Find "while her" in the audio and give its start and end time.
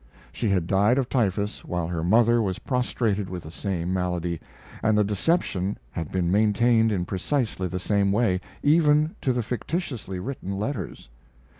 1.63-2.03